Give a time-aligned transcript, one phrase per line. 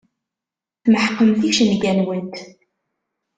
[0.83, 2.35] Tmeḥqemt icenga-nwent.